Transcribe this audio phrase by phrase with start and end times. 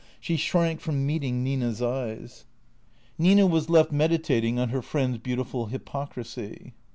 [0.19, 2.45] She shrank from meet ing Nina's eyes.
[3.19, 6.73] Nina was left meditating on her friend's beautiful hypocrisy.